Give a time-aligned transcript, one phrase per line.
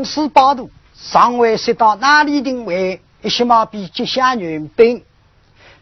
[0.00, 3.02] 各位，上士八度，尚未识到哪里定位？
[3.22, 5.02] 一些马比接下援兵，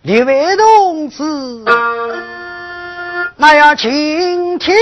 [0.02, 1.22] 列位同志，
[3.36, 4.74] 那要倾听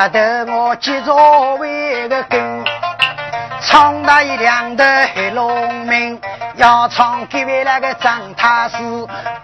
[0.00, 2.64] 一得我接着为个根，
[3.60, 6.18] 唱那一两的黑龙门，
[6.56, 8.76] 要唱给位那个张太师，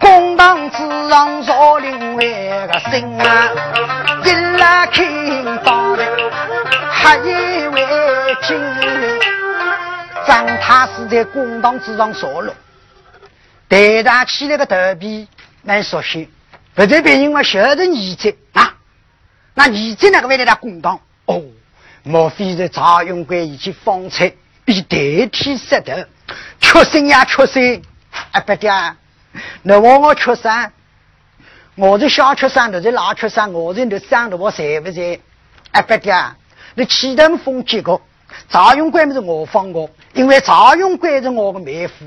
[0.00, 0.78] 公堂之
[1.10, 2.22] 上坐另外
[2.68, 3.50] 个声啊，
[4.24, 5.04] 一拉开
[5.62, 6.06] 刀的
[6.90, 7.86] 还以为
[8.40, 8.58] 金，
[10.26, 12.54] 张太师在公堂之上坐了，
[13.68, 15.28] 抬上起来个头皮
[15.62, 16.30] 蛮熟悉，
[16.74, 18.72] 不在别人我晓得你在啊。
[19.58, 21.00] 那你在那个为了他公道？
[21.24, 21.42] 哦，
[22.02, 24.30] 莫非是赵永贵以及方才
[24.66, 25.94] 比代替石头？
[26.60, 27.80] 确实呀，确实。
[28.32, 28.70] 哎，不爹，
[29.62, 30.42] 那我我确实，
[31.74, 35.18] 我是小确实，都是老确实，我人都长得我在不在？
[35.70, 36.14] 哎，不爹，
[36.74, 38.00] 那启登封结果，
[38.50, 42.04] 赵永贵不是我放我，因为赵永贵是我的妹夫，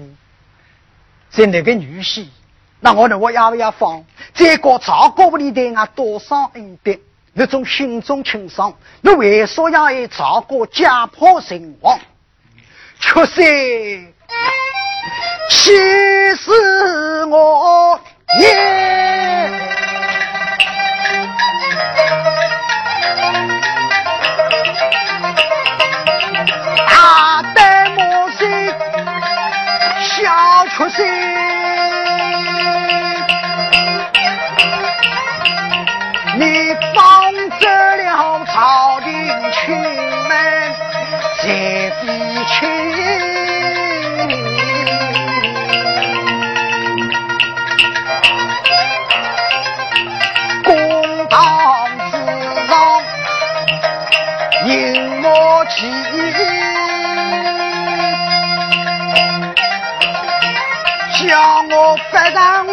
[1.31, 2.27] 是那个女婿，
[2.79, 4.03] 那我呢，我要不要放？
[4.35, 6.95] 这个赵国不里对俺多少恩德？
[7.39, 11.97] 那种心中清爽，你为啥要以赵国家破人亡？
[12.99, 14.13] 确实，
[15.49, 17.97] 气死我
[18.41, 19.49] 也！
[26.89, 28.49] 大胆莫心，
[30.01, 31.58] 小出息。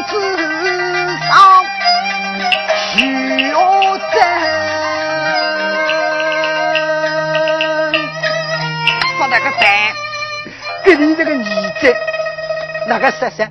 [0.09, 0.13] 子
[1.29, 1.65] 上
[2.93, 3.59] 许我
[4.13, 4.15] 真，
[9.17, 9.63] 说那个蛋，
[10.85, 11.43] 给你这个儿
[11.81, 11.97] 子
[12.87, 13.49] 那个说说，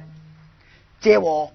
[1.01, 1.51] 在我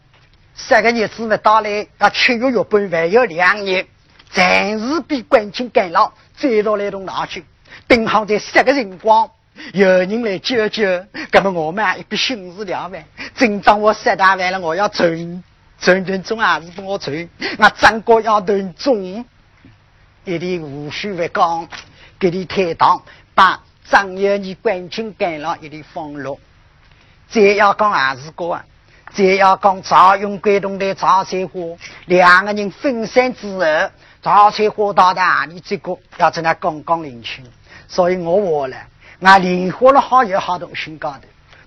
[0.55, 3.87] 三个日子没到来，要七月月半还有两年，
[4.31, 7.45] 暂时比关清干老再到来栋拿去，
[7.89, 9.31] 定好在三个辰光。
[9.73, 10.85] 有人来救救，
[11.33, 13.05] 那么我们啊一笔心事了完。
[13.35, 15.43] 正当我三大万了，我要存
[15.79, 17.29] 存存中还是不我存？
[17.59, 19.25] 我张国要存中，
[20.25, 21.69] 一定无需不讲，
[22.19, 23.03] 给你抬档，
[23.35, 26.39] 把张有你关清干了，一定放落。
[27.29, 28.65] 再要讲还是个啊，
[29.13, 31.61] 再要讲赵云关东的赵翠花，
[32.07, 33.91] 两个人分散之后，
[34.23, 37.45] 赵翠花到达哪里这个要在那刚刚领情，
[37.89, 38.77] 所以我话了。
[39.21, 41.21] 俺连活了好有好多心高头，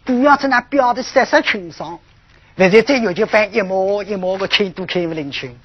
[0.03, 1.99] 不要在那表的色色清爽，
[2.57, 5.57] 或者再有就翻一毛一毛个钱都看不领情。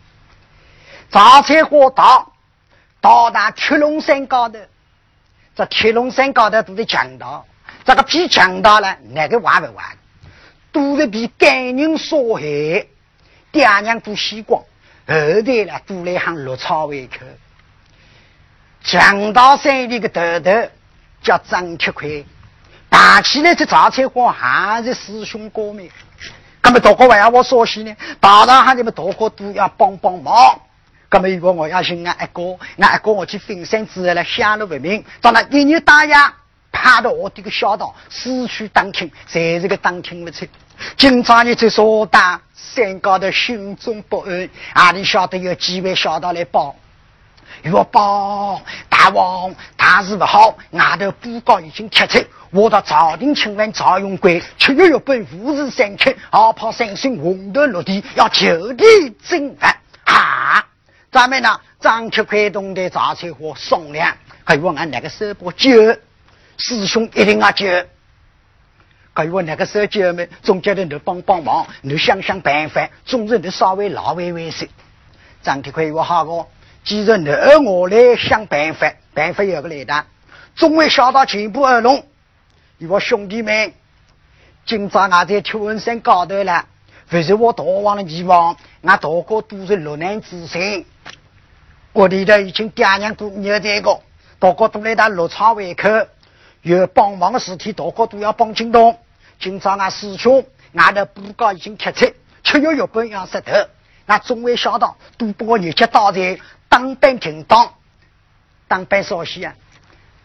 [1.11, 2.32] 杂菜花到
[3.00, 4.58] 到达铁龙山高头，
[5.56, 7.46] 这铁龙山高头都是强盗，
[7.85, 9.87] 这个比强盗了，哪个玩不玩？
[10.70, 12.43] 都是被奸人所害，
[13.50, 14.61] 爹娘都死光，
[15.06, 17.25] 后代了都来喊落草为寇。
[18.84, 20.69] 强盗山里的头头。
[21.23, 22.25] 叫张铁奎，
[22.88, 25.88] 打起来这杂菜花还是师兄哥们，
[26.62, 27.97] 那么大哥为我说些呢？
[28.20, 30.35] 大大喊你们大哥都要帮帮忙。
[31.11, 36.32] 那么如果我要寻俺阿哥，俺阿哥我去分山之后来下了为民，到那一年大牙，
[36.70, 40.47] 怕到我这个小道失去当听，才是个当听不成。
[40.97, 46.75] 今朝你这说大山高头心中不安，阿里晓得有几位小道来帮？
[47.62, 56.52] 月报大王大事不好，外头布告已经贴出，我到朝廷请问赵永贵，七月月本五日三刻，好。
[56.52, 58.84] 怕三星红头落地，要就地
[59.25, 59.76] 正法。
[60.05, 60.66] 哈，
[61.10, 65.70] 咱们呢，张铁快动的杂菜货送粮，还有俺那个手把救，
[66.56, 67.66] 师兄一定要救。
[69.14, 74.69] 还有我那个时候姐妹总觉得你帮帮忙，你想想办法，总是你稍微老为为些。
[75.43, 76.25] 张铁奎我好。
[76.25, 76.46] 个，
[76.88, 77.29] 既然你
[77.67, 80.06] 我来想办法，办法有个来的，
[80.56, 82.02] 总会想到全部而拢。
[82.88, 83.75] 我兄弟们，
[84.64, 86.64] 今朝俺在秋文山高头了，
[87.11, 90.82] 不是我逃亡的地方，俺大哥都是落难之身。
[91.93, 94.00] 我里头已经爹娘都有这个，
[94.38, 95.91] 大哥都来到落场胃口，
[96.62, 98.99] 有帮忙的事体，大哥都要帮进东。
[99.38, 100.43] 今朝俺师兄，
[100.73, 102.11] 俺的布告已经贴出，
[102.43, 103.52] 七月月本要石头，
[104.06, 106.38] 俺总会想到都把我日节到在
[106.69, 107.73] 当兵停当，
[108.67, 109.55] 当兵少些啊，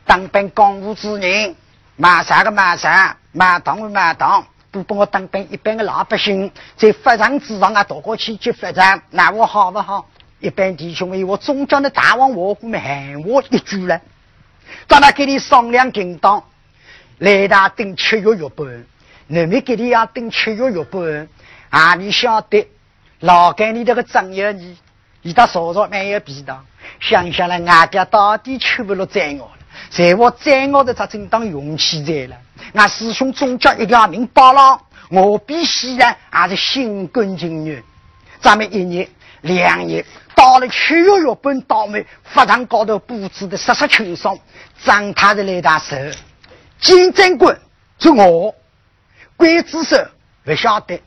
[0.06, 1.56] 当兵公务之人，
[1.96, 10.10] 马啥个马啥，马当个马当，都把我当兵一般的老百姓，在法场之上啊，大过去接法场，那我好不好？
[10.40, 14.02] 一般弟兄们，我总叫那大王我姑们喊我一句了，
[14.88, 16.44] 到那给你商量停当，
[17.20, 18.86] 来大等七月月半。
[19.28, 21.30] 你们给你要等七月月半，
[21.70, 22.68] 啊，你晓得，
[23.22, 24.78] 老干你这个张友你，
[25.24, 26.56] 你到少少没有皮的，
[27.00, 29.52] 想想了，俺家到底吃不落宰我了，
[29.90, 32.38] 在我宰我的他正当勇气在了，
[32.74, 34.80] 俺师兄总叫一条命保了，
[35.10, 37.82] 我必须然还是心甘情愿。
[38.42, 39.08] 咱们一年
[39.42, 40.06] 两年
[40.36, 44.38] 到了七月月半倒霉，法场高头布置的色色清爽，
[44.84, 45.96] 张他的那大手，
[46.80, 47.58] 金针棍
[47.98, 48.54] 是我。
[49.38, 49.98] 鬼子手
[50.44, 51.02] 不晓得，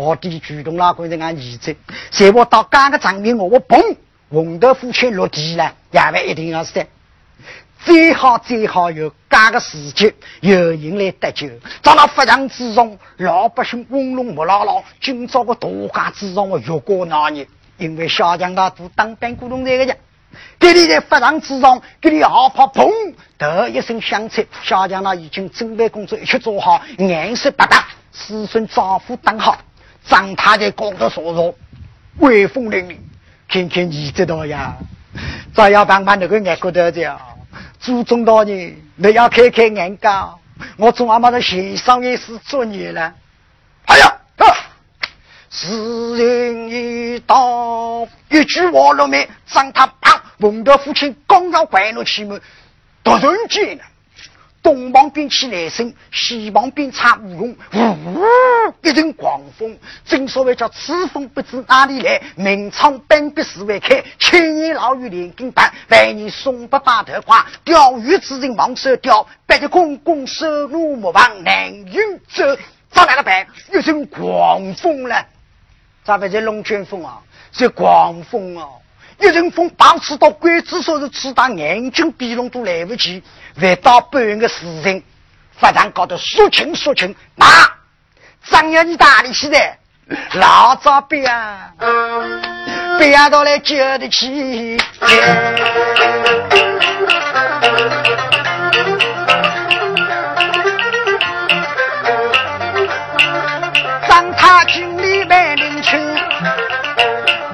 [0.00, 1.76] 我弟举动那个人俺儿子，
[2.10, 3.96] 在我到干个场面我我砰，
[4.30, 6.82] 红豆父亲落地了，也不一定要死。
[7.84, 11.48] 最好最好有干个时节，有人来搭救。
[11.82, 19.94] 在那发场之中，老百姓嗡隆木拉拉，今朝个大家之中我越过那年，因为小强他都当兵鼓动这个家。
[20.58, 22.90] 给你在发场之中，给你好跑砰
[23.36, 29.58] 的一声响彻，小强他已经准备工作一切做好，颜色不大，子孙丈夫当好，
[30.06, 31.54] 张太在高头说说，
[32.18, 32.96] 威风凛凛，
[33.48, 34.76] 看看你这道呀？
[35.54, 37.20] 再要帮帮那个眼骨头的，
[37.78, 40.08] 祖宗大人，你要开开眼界，
[40.76, 43.12] 我总阿妈的先生也是作孽了。
[43.86, 44.16] 哎呀！
[45.52, 52.40] 时人一到，一句话落没，张他啪，闻到父亲刚刚回了气门，
[53.02, 53.82] 突然间呢，
[54.62, 58.24] 东旁边起雷声，西旁边插乌龙，呜，
[58.82, 59.78] 一阵狂风。
[60.04, 67.46] 正所谓叫此风不知哪里来，明窗半壁四围开，千年老雨连根拔，万年松柏把头挂。
[67.64, 72.44] 钓鱼之人忙手钓，白的公公手路莫忘难运走。
[72.90, 73.46] 咋来了办？
[73.72, 75.24] 一阵狂风了。
[76.04, 77.20] 咱不是龙卷风啊，
[77.52, 78.66] 是狂风啊！
[79.20, 83.22] 一阵风把刺到鬼子手，是刺到眼睛鼻窿都来不及，
[83.54, 85.02] 还到半个时辰，
[85.52, 87.46] 发场搞得说清说清，妈
[88.48, 89.58] 张爷你哪里去的？
[90.34, 91.70] 老早别啊，
[92.98, 94.78] 别到来救得起。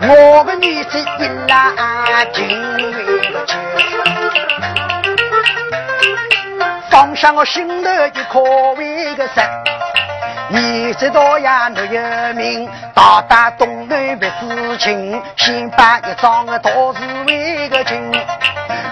[0.02, 2.82] 我的女子一拉紧围
[3.32, 3.56] 个紧，
[6.90, 8.40] 放下我心头的可
[8.74, 9.42] 畏个神。
[10.48, 18.12] 你知道呀，我有名，到达东南别知情，先把一桩的大事为个紧。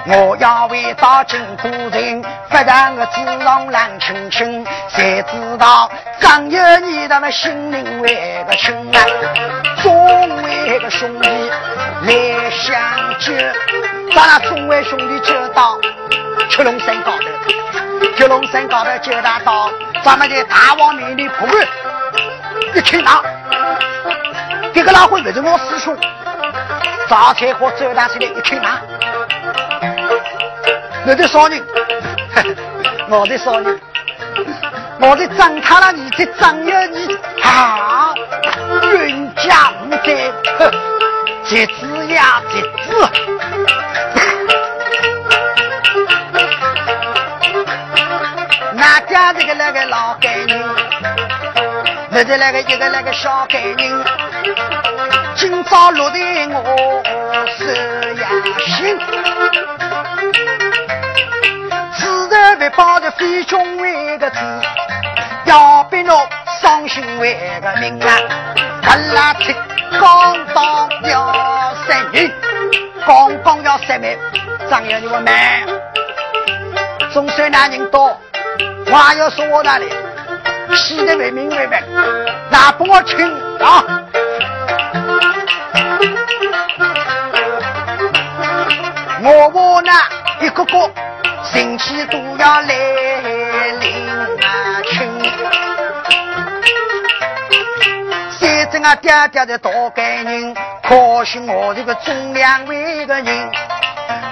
[0.07, 9.01] 我要为到金都城，发上个纸上冷清清，才知道张有你他们心灵为个亲啊，
[9.83, 11.29] 众位个兄弟
[12.03, 12.79] 来相
[13.19, 13.33] 救，
[14.15, 15.79] 咱那众位兄弟就到
[16.51, 17.19] 七龙山高头，
[18.15, 19.71] 七龙山高头就大到，
[20.03, 21.67] 咱们的大王面里破案，
[22.75, 23.25] 一听到
[24.75, 25.97] 这个老会不是我师兄，
[27.09, 28.69] 早才和周大起来一听到。
[31.07, 31.63] 我的少年，
[33.11, 33.79] 我的少年，
[35.01, 37.15] 我的张他了，你的张有你。
[37.43, 38.15] 好，
[38.91, 40.33] 冤家无罪，
[41.45, 43.09] 节子呀节子，
[48.73, 50.65] 哪 家这个那个老干人，
[52.09, 54.05] 那的那个一个那个小干人，
[55.37, 56.17] 今朝落在
[56.49, 57.03] 我
[57.59, 57.67] 手
[58.21, 58.27] 呀
[58.79, 58.99] 心。
[62.65, 64.39] 为报的飞兄为个字，
[65.45, 66.19] 要比侬
[66.63, 68.09] 伤心为个命啊！
[68.83, 69.55] 他拉起
[70.01, 72.33] 刚刚要三命，
[73.07, 74.19] 刚刚要三命，
[74.71, 75.63] 张爷你我慢，
[77.13, 78.19] 总算那人多，
[78.91, 79.87] 话要说我那里，
[80.75, 81.83] 气得为明为白，
[82.49, 83.31] 那帮我请
[83.61, 83.85] 啊！
[89.23, 89.93] 我我呢
[90.41, 90.91] 一个个
[91.55, 92.67] 神气都要来
[93.81, 95.09] 领啊亲，
[98.37, 103.51] 现在我爹爹的大感人，可惜我这个中两位的人，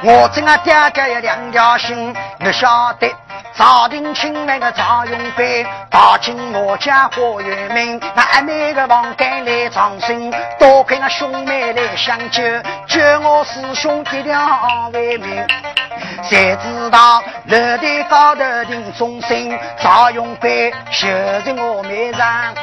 [0.02, 3.08] 我这个爹爹有两条心，你晓得。
[3.54, 12.42] 朝廷请来个赵永飞，打进我家花园门，那阿妹个房间来长生，多亏那兄妹来相救，
[12.88, 15.46] 救我师兄一条为命。
[16.22, 21.08] 谁知道楼台高头定终身，赵永飞就
[21.44, 22.54] 是我面上。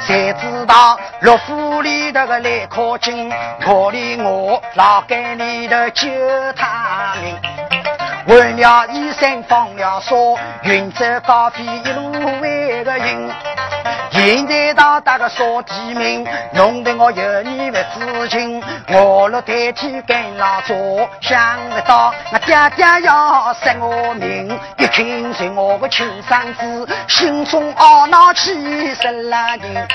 [0.00, 3.30] 谁知道陆府里头个来靠近，
[3.60, 6.08] 可怜我老街里头救
[6.56, 7.36] 他命。
[8.26, 13.30] 为了一生放了手，云走高飞一路为个赢。
[14.24, 18.62] 现在到达个少地名，弄得我有你不知情。
[18.88, 29.86] 我若代替跟老做，想不到那爹爹要杀我命，一听是我的亲生子，心中懊恼气死了人。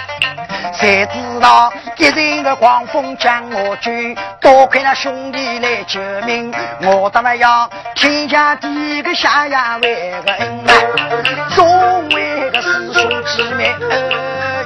[0.73, 11.65] 谁知道一人的狂风将我卷，多亏那兄弟来救命，我怎么要天下第一个下呀为个恩啊，作
[12.11, 13.73] 为个师兄姊妹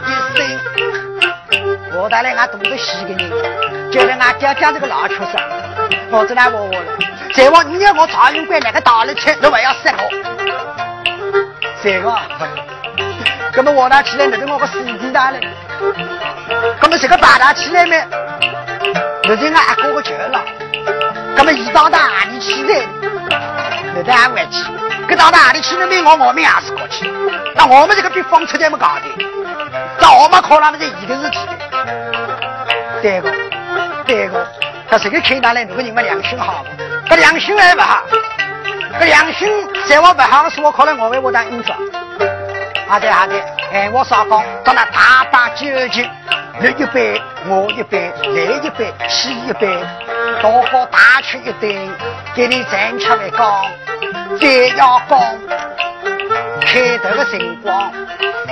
[0.08, 0.40] 一生。
[1.96, 3.30] 我当然俺懂得西个人，
[3.92, 5.40] 就是俺爹爹这个老畜生，
[6.10, 6.98] 我只能问我了。
[7.36, 10.10] 再往你要我赵云贵那个大力车，你还要杀我？
[11.82, 12.12] 谁个？
[13.56, 15.40] 那么我拿起来，那是我个师弟大嘞。
[16.82, 18.04] 那么这个把他起来没？
[19.26, 20.44] 那是俺阿哥个舅了。
[21.36, 22.74] 那么一到哪里去的？
[23.96, 24.64] 那在俺外去。
[25.08, 26.02] 可到哪里去的没？
[26.02, 27.12] 我我们也是过去。
[27.56, 29.02] 那我们这个比方出这么搞的，
[30.00, 33.02] 那我们可能是一个事体的。
[33.02, 33.32] 对个，
[34.06, 34.48] 对个。
[34.90, 36.64] 他这个看到来，如果你们良心好，
[37.10, 38.04] 这良心还不好。
[39.00, 39.50] 这良心
[39.90, 41.76] 在我不好的时候，可能我为我当英雄。
[42.88, 43.34] 好的好的，
[43.72, 46.08] 哎，我少讲，到那大把酒局，
[46.60, 49.68] 你一杯，我一杯，来一杯，洗一杯，
[50.42, 51.90] 大伙大吃一顿，
[52.36, 53.66] 给你站起来讲，
[54.40, 55.20] 再要讲，
[56.62, 57.92] 开头的辰光，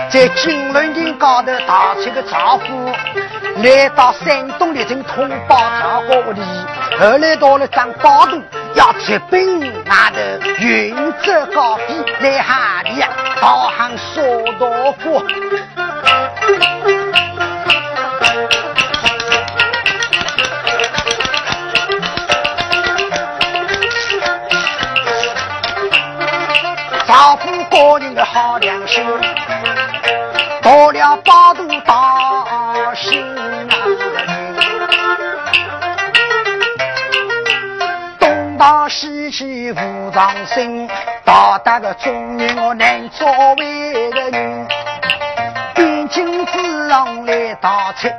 [0.09, 2.91] 在金轮亭高头打起个招呼，
[3.61, 6.41] 来到山东历城通报赵国屋里，
[6.99, 8.41] 后来到了张宝都。
[8.73, 10.15] 要直奔那头
[10.59, 13.03] 云走高飞在海里，
[13.41, 14.21] 导航沙
[14.57, 15.21] 道过。
[27.71, 29.01] 丈夫个人的好良心，
[30.61, 33.25] 到了八度大心。
[38.89, 40.87] 西去无长生，
[41.23, 43.25] 到达个中年我难作
[43.55, 44.67] 为个人。
[45.73, 48.09] 边境之上来打车，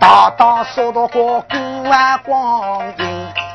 [0.00, 3.45] 大大说到过古啊光阴。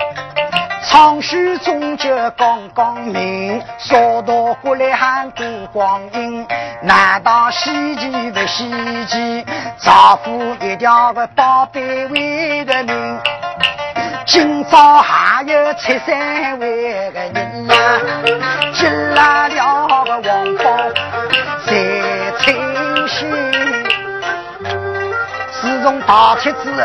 [0.91, 6.45] 长须终究刚刚明，说到过来喊过光阴。
[6.81, 8.69] 难道稀奇不稀
[9.05, 9.45] 奇？
[9.81, 13.19] 丈夫一条个宝贝为个命。
[14.25, 17.75] 今朝还有七三位个人呀，
[18.73, 20.63] 进来了个王宝
[21.65, 23.31] 在清心。
[25.53, 26.81] 自从大铁之后，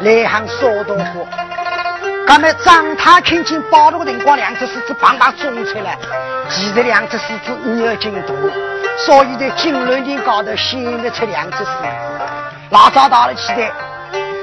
[0.00, 1.26] 来行少多过。
[2.26, 5.98] 那么张太看见宝路的辰光，两只狮子棒棒冲出来，
[6.48, 8.34] 其实两只狮子有劲多，
[9.04, 12.24] 所以在金銮殿高头显得出两只狮子。
[12.70, 13.70] 老早到了起来。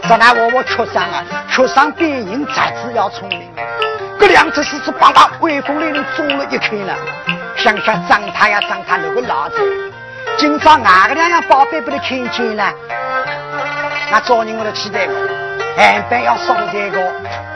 [0.07, 3.41] 咱那我我缺伤啊，缺伤比人才子要聪明。
[4.19, 6.95] 这两只狮子棒棒威风凛凛，中了一看了。
[7.55, 9.55] 想想张太呀，张太那个老子，
[10.37, 12.73] 今朝哪个两样宝贝被他看见了？
[14.11, 15.05] 那找人我都期待
[15.75, 16.99] 过，岸边要上这个，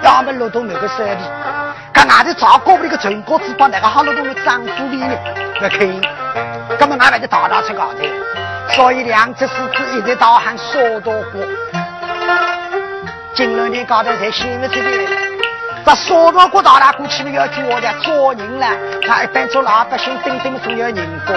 [0.04, 1.24] 要么落到那个手里。
[1.94, 5.16] 看俺的赵国的个陈国之宝，那个好落到我丈夫里呢？
[5.60, 5.80] 不看，
[6.78, 8.00] 根本俺们就大大出高头。
[8.70, 11.42] 所以两只狮子一直到喊说多过。
[13.34, 14.90] 金龙的高头才显不出来。
[15.86, 18.68] 这沙道过道了，过去要叫我的做人了。
[19.06, 20.96] 他一般做老百姓，顶顶总要人
[21.28, 21.36] 过。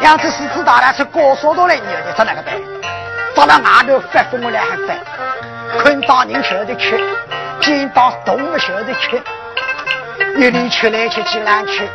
[0.00, 2.54] 两只狮子到了，是过沙道来，你要在哪个办？
[3.34, 4.94] 到了外头发疯来还发，
[5.78, 6.98] 看到人晓得吃，
[7.60, 9.22] 见到动物晓得吃，
[10.36, 11.88] 一里吃来吃去难吃。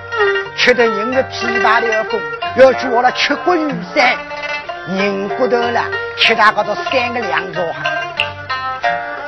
[0.57, 2.19] 吃的人的皮大的风，
[2.55, 4.17] 要去我那吃过雨伞，
[4.87, 5.83] 人骨头了，
[6.17, 7.83] 吃大个这三个两座哈。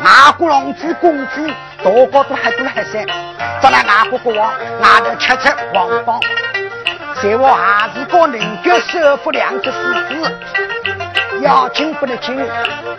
[0.04, 1.48] 外国龙子公子，
[1.84, 3.06] 大高都还都还山，
[3.62, 4.52] 咱那外国国王
[4.82, 6.20] 外头吃吃王邦，
[7.22, 10.40] 在我还是个能够收服两只狮子，
[11.42, 12.36] 要金不能金，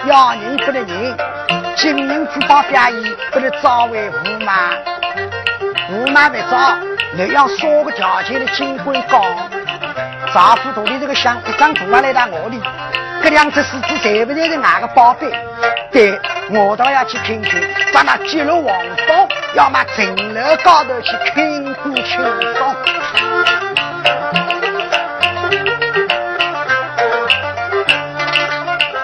[0.06, 1.16] 要人不能人，
[1.76, 4.72] 金银珠宝表演不能招为驸马，
[5.90, 6.78] 驸马不招，
[7.14, 9.22] 你要说个条件的金官高，
[10.32, 12.60] 丈夫肚里这个香一张图来到我里。
[13.22, 15.30] 这两只狮子在不在是哪个宝贝？
[15.92, 16.18] 对，
[16.50, 17.60] 我倒要去听听，
[17.92, 18.74] 咱那揭露王
[19.06, 22.18] 宝，要么城楼高头去听歌轻
[22.56, 22.74] 松。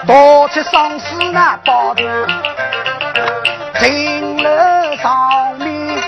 [0.07, 2.03] 多出丧尸那宝头，
[3.73, 5.99] 城楼上面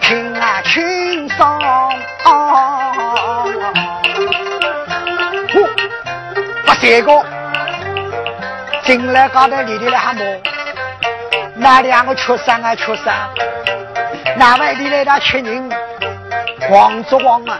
[0.00, 1.46] 听啊轻松。
[6.80, 7.24] 这个
[8.82, 10.22] 进来高头里头来喊么？
[11.56, 13.14] 那两个缺三啊缺三，
[14.36, 15.70] 那外地来的吃人，
[16.68, 17.58] 黄竹王啊，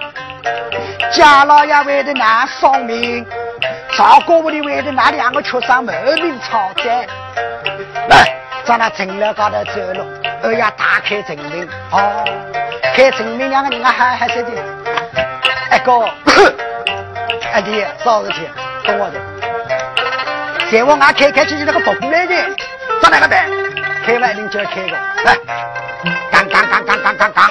[1.10, 3.24] 家老爷为的那丧命，
[3.96, 7.06] 赵国屋里为的那两个缺三满面吵灾。
[8.08, 10.04] 来，在那城楼高头走路，
[10.42, 12.24] 二爷打开城门，哦，
[12.94, 14.50] 开城门两个人啊还还是的，
[15.70, 16.08] 哎哥，
[17.52, 18.50] 哎弟啥事情？
[18.84, 19.20] 跟我的，
[20.72, 22.34] 再往俺开开起起那个不过来的，
[23.00, 23.48] 咋那个办？
[24.04, 24.90] 开完领就要开个，
[25.24, 25.38] 来，
[26.32, 27.50] 刚刚刚刚刚刚刚，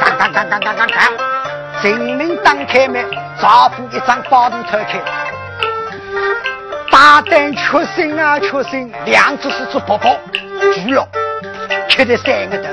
[0.00, 3.04] 刚刚刚刚刚刚刚，证明当开门，
[3.40, 5.00] 丈夫一张包头推开，
[6.90, 10.14] 大胆确信啊确信，两只是做婆婆，
[10.74, 11.06] 猪肉，
[11.88, 12.68] 吃在三个头，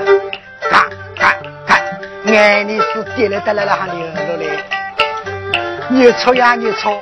[0.68, 0.84] 看
[1.16, 1.82] 看看，
[2.26, 4.46] 眼里是滴了得了了还流落来，
[5.88, 7.00] 你错呀你错。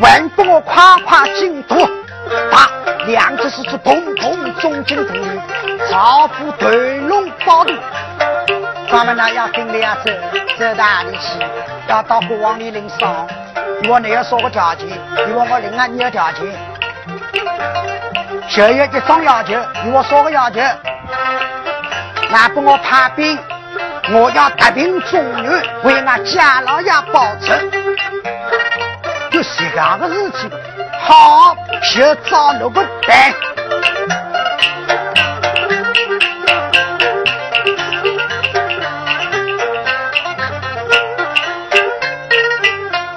[0.00, 1.74] 还不我夸夸进度，
[2.50, 2.70] 把
[3.06, 5.14] 两只狮子砰砰中进土，
[5.90, 7.74] 丈夫团龙包肚。
[8.90, 10.10] 咱们呢要跟着要走，
[10.58, 11.44] 走到哪里去？
[11.88, 13.28] 要到国王里领赏。
[13.88, 16.42] 我你要说个条件，你问我另外，你要条件。
[18.48, 20.60] 就有一种要求，你我说个要求，
[22.30, 23.38] 那不我派兵，
[24.12, 27.54] 我要特兵中原，为俺家老爷报仇。
[29.32, 30.50] 有这样的事情，
[31.00, 31.56] 好，
[31.94, 33.51] 就找那个办。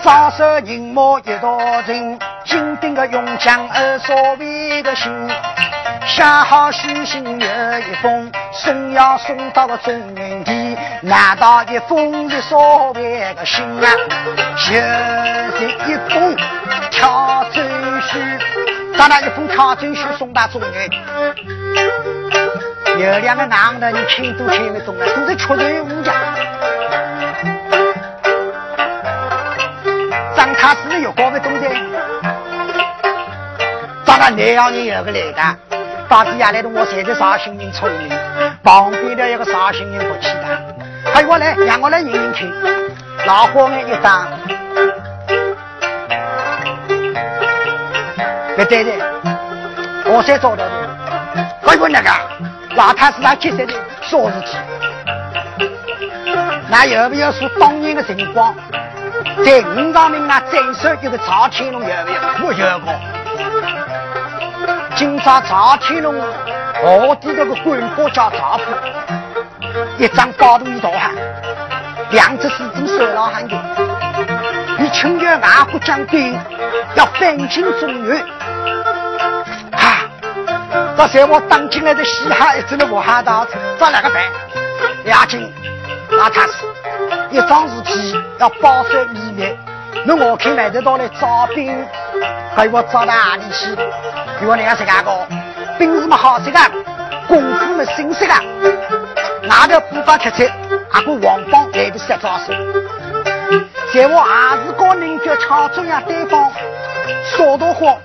[0.06, 5.12] 招手人马一道人，金顶的勇将二所谓的心。
[6.06, 10.78] 写好书信有一封，送要送到了中原地。
[11.02, 13.90] 难道一封是所谓的信啊？
[14.58, 14.74] 就
[15.58, 16.36] 是一封
[16.92, 17.64] 挑州
[18.02, 18.20] 书，
[18.96, 20.88] 咱那一封挑州书送到中原。
[23.00, 26.14] 有两个男的，你听都听不懂了，都是缺德无家。
[31.16, 31.70] 搞不懂的，
[34.06, 35.58] 咱那南阳人有个来的。
[36.08, 38.10] 大子下来的，我现在绍兴人聪明，
[38.62, 40.46] 旁边的一个绍兴人不气的，
[41.12, 42.48] 还我来，让我来认认看，
[43.26, 44.28] 老火眼一张，
[48.56, 49.00] 对对对，
[50.06, 50.72] 我才找到的，
[51.66, 52.10] 还有那个
[52.76, 53.74] 老太师他接下的
[54.04, 54.60] 说事情，
[56.70, 58.54] 那有没有说当年的情况，
[59.44, 62.20] 在五常门啊镇守一个朝天龙有没有？
[62.46, 62.94] 我有过。
[64.96, 66.16] 今朝赵天龙
[67.08, 68.64] 卧底那个官哥叫赵普，
[69.98, 71.14] 一张包头一大汉，
[72.12, 73.58] 两只狮子手老汉的，
[74.78, 75.40] 你请求外
[75.72, 76.38] 国将军
[76.96, 78.24] 要翻进中原，
[79.72, 80.06] 哈！
[80.98, 83.46] 这在我当进来的西汉一直的武汉道，
[83.80, 84.24] 找哪个办？
[85.06, 85.52] 亚军
[86.12, 86.65] 老太师，
[87.36, 89.54] 一桩事体要保守秘密，
[90.06, 91.86] 那我看买得到来招兵，
[92.56, 93.76] 还我招到哪里去？
[94.40, 95.28] 给我两十个个，
[95.78, 96.58] 兵士们好些个，
[97.28, 98.34] 功夫们新些个，
[99.44, 100.50] 拿着步伐出彩，
[100.92, 102.54] 阿个王邦来的十招手，
[103.94, 106.50] 在我还是个人脚敲中央对方，
[107.36, 107.98] 说的话，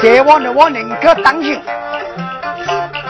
[0.00, 1.60] 在我呢我能够当心，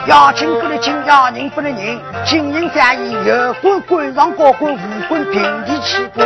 [0.07, 6.21] 要金不能金，要人不能人，金银战役有关官上高官，无关平地起步。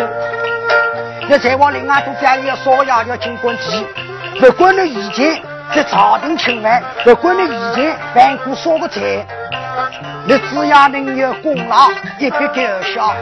[1.27, 3.85] 那再往另外都战役要说要要金官旗。
[4.39, 5.41] 不管你以前
[5.73, 9.25] 在朝廷请饭，不管你以前办过啥个财，
[10.25, 12.61] 你只要能有功劳，一笔勾
[12.93, 13.13] 销。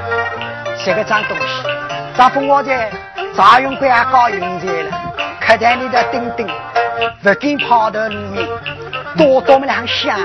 [0.85, 1.45] 这个脏东西。
[2.15, 2.91] 咱父我在
[3.35, 5.01] 赵永贵还搞运财了，
[5.41, 6.47] 客栈里的钉钉，
[7.23, 8.47] 不跟跑到里面，
[9.17, 10.19] 多多么两想，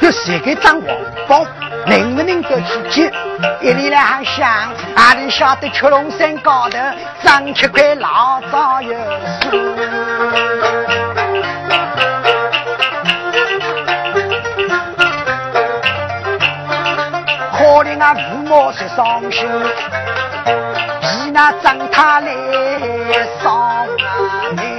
[0.00, 0.96] 有谁给张王
[1.28, 1.44] 帮？
[1.86, 3.12] 能不能够去接？
[3.60, 6.78] 一里两想，阿里晓得七龙山高头
[7.22, 8.92] 长七块老早有
[9.40, 9.50] 数，
[17.56, 19.48] 可怜啊父母是伤心，
[21.00, 22.32] 比那长他来
[23.42, 23.86] 伤
[24.56, 24.69] 人。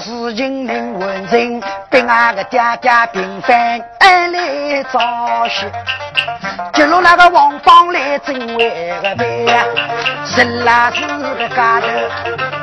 [0.00, 1.62] 事情能完成。
[1.90, 5.70] 被俺个爹爹平反，俺来找些，
[6.74, 9.64] 记录那个王芳来真为个对呀，
[10.24, 11.86] 是拉是个家头，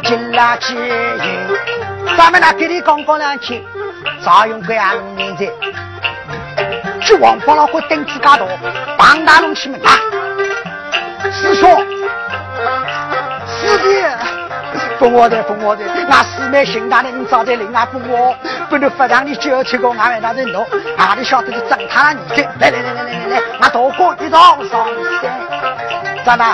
[0.04, 2.18] 进拉接应。
[2.18, 3.64] 咱们那给你讲讲两句，
[4.24, 5.50] 赵永贵啊，农民在，
[7.02, 8.38] 这王芳老会胆子大，
[8.98, 9.90] 帮大龙去门啊，
[11.32, 11.86] 师兄，
[13.48, 14.45] 师弟。
[15.00, 18.36] 封我的，封我的，俺师妹姓大的，你早点领俺封我，
[18.70, 20.66] 不能发让你九七个俺们那人弄，
[20.98, 24.88] 俺里晓得是整他女的，来来来来来来来，俺大哥一道上
[25.22, 26.46] 山，咋的？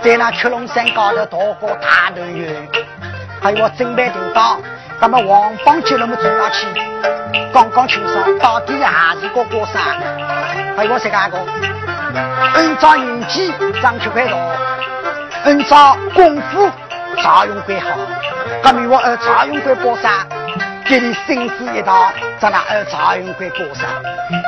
[0.00, 2.54] 在那七龙山高头大过大团圆，
[3.42, 4.58] 还有我准备听到，
[5.00, 6.66] 那么王芳接那么重要去，
[7.52, 9.82] 刚刚清爽，到底是还是个过山，
[10.76, 11.38] 还有我谁干个？
[12.54, 14.38] 按照年纪长七块多，
[15.44, 16.70] 按照功夫。
[17.22, 17.90] 赵永贵好，
[18.62, 20.26] 革命我二赵永贵过山，
[20.84, 23.86] 给你生死一道，咱那二赵永贵过山，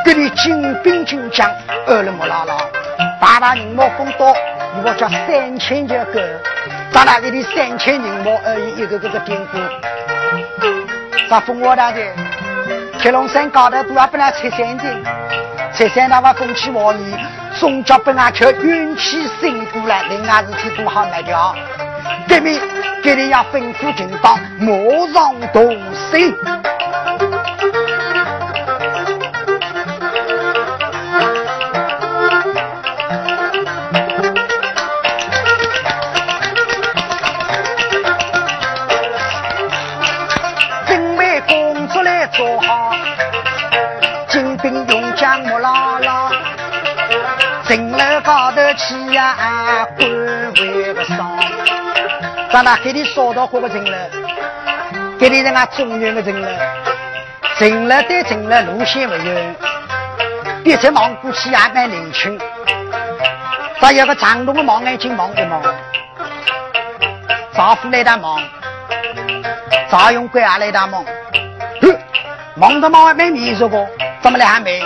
[0.04, 1.50] 给你精兵精将，
[1.86, 2.56] 二了莫拉拉，
[3.20, 4.34] 大大人马风多，
[4.84, 6.20] 我叫三千就够，
[6.92, 9.58] 咱那给你三千人马而已，一个个个典故，
[11.28, 12.00] 咱封我大的，
[12.98, 14.84] 铁龙山高头都要不能拆山的，
[15.72, 17.14] 拆山那个风起王意，
[17.58, 21.54] 总叫本俺去运气生过来，另外事体都好来掉。
[22.30, 22.60] 革命，
[23.02, 25.76] 给你要吩咐警方，莫让动
[26.12, 26.32] 心。
[40.86, 42.94] 准备工作来做好，
[44.28, 46.30] 精兵用将莫拉拉，
[47.64, 49.34] 城楼高头起呀，
[49.98, 50.09] 官位不上。
[52.52, 53.96] 咱那给你烧到过个城了，
[55.18, 56.48] 给你人家中原的城了，
[57.56, 59.56] 城了对城了路线不远，
[60.64, 62.36] 别再忙过去也蛮年轻。
[63.80, 65.62] 咱有个长龙的忙眼睛忙一忙，
[67.54, 68.40] 丈夫来打忙，
[69.88, 71.04] 赵永贵也来打忙，
[72.56, 73.88] 忙的忙还没迷熟过，
[74.20, 74.82] 怎么来还没？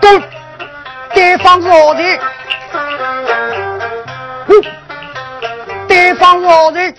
[0.00, 0.18] 都
[1.12, 2.18] 对方是何人？
[5.96, 6.94] 对方老人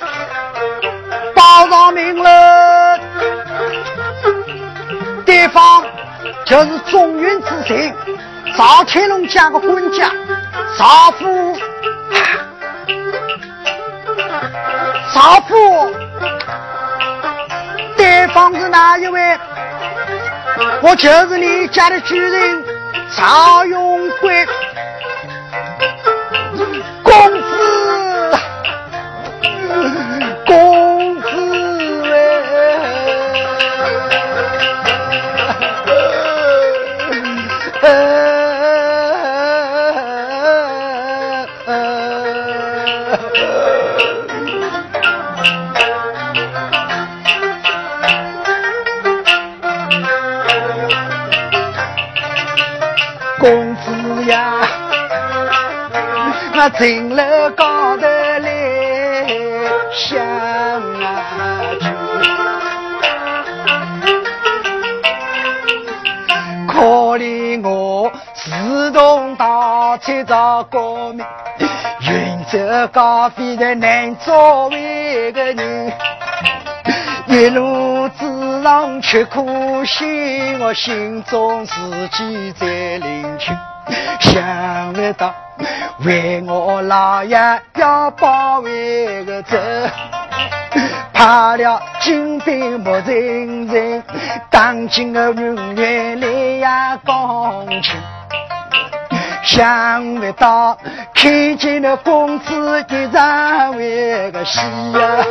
[1.36, 3.00] 报上名了，
[5.24, 5.86] 对方
[6.44, 7.94] 就是中原之神
[8.58, 10.12] 赵天龙家的管家
[10.76, 11.56] 少夫，
[15.14, 15.94] 少夫，
[17.96, 19.38] 对方是哪一位？
[20.82, 22.66] 我就是你家的主人
[23.16, 24.44] 赵永贵。
[56.72, 59.28] 城楼高头来
[59.94, 60.20] 相
[61.80, 61.88] 聚，
[66.68, 71.26] 可怜我自动到处找革命，
[72.02, 72.58] 远走
[72.92, 75.92] 高飞的难作为个人，
[77.28, 81.74] 一路之上吃苦辛，我心中自
[82.10, 82.68] 己在
[83.00, 83.58] 领情，
[84.20, 84.87] 想
[86.06, 87.38] 为我老爷
[87.76, 89.58] 要保卫个走，
[91.14, 94.04] 怕了金兵不认人，
[94.52, 96.28] 当今的人员来
[96.60, 98.00] 呀讲情，
[99.44, 100.78] 想不到
[101.14, 104.60] 看见了公子一场为个戏
[104.94, 105.26] 呀，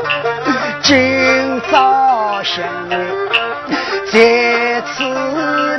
[0.83, 2.97] 今朝相会，
[4.11, 5.05] 在此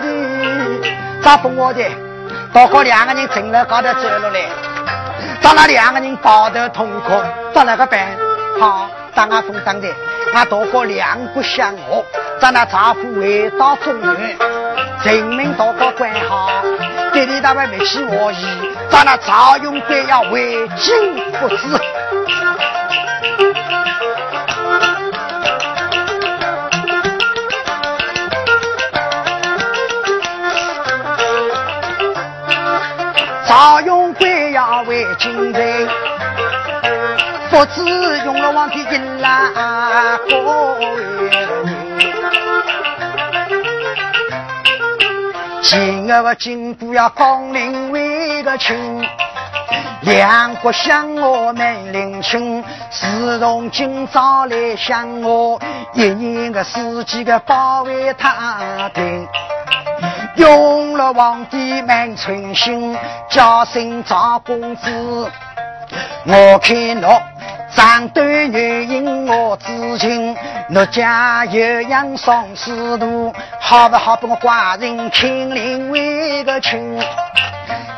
[0.01, 1.83] 地，咋不我的？
[2.57, 4.41] 到过两个人正了高头走了来，
[5.43, 7.13] 咱那两个人抱头痛哭，
[7.53, 7.99] 咋那个办？
[8.59, 9.87] 好，当俺风当的，
[10.33, 12.03] 俺多过两个相和，
[12.41, 14.35] 咱那丈夫回到中原，
[15.03, 16.49] 人民多过关好，
[17.13, 18.47] 给你大外没起我意，
[18.89, 21.79] 咱那赵永贵要为金不知。
[33.47, 35.87] 赵永贵要为金人，
[37.49, 37.81] 不知
[38.25, 39.53] 用了王的银兰
[40.27, 40.77] 过
[45.63, 49.01] 今儿个金不要光临为个亲，
[50.01, 55.57] 两国相我没领情，自从今朝来相我，
[55.93, 59.25] 一年个四季个保卫太平。
[60.37, 62.95] 用了皇帝满春心，
[63.27, 65.31] 叫声赵公子。
[66.25, 67.19] 我看侬
[67.75, 70.37] 长短原因我知情，
[70.69, 74.15] 奴家有养双仕途，好不好？
[74.15, 76.99] 把我寡人亲临为个亲。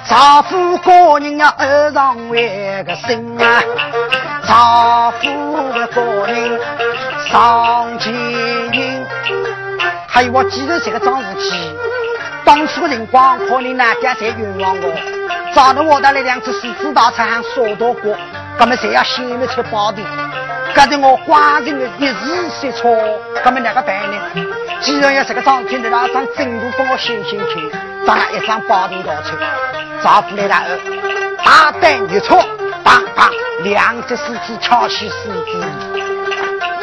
[0.07, 3.61] 丈夫个人要二上为个身啊，
[4.47, 6.59] 丈夫的个人
[7.29, 9.05] 上前迎，
[10.07, 11.77] 还有我记得这个张无忌。
[12.49, 15.53] 当初的辰光，可能哪家才冤枉我？
[15.53, 18.17] 找到我的那两只狮子大餐说到过，
[18.57, 20.01] 他们谁要先面出包的？
[20.73, 22.91] 可是我寡人的一时失错，
[23.43, 24.17] 他们哪个办呢？
[24.81, 27.71] 既然要这个张天的那张真度帮我信心去，
[28.07, 29.37] 咱一张包的到出，
[30.01, 30.79] 丈夫来了，
[31.45, 32.43] 大胆一错，
[32.83, 33.29] 当当，
[33.61, 35.67] 两只狮子敲起狮子，